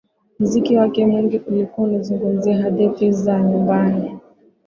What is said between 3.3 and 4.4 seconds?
nyumbani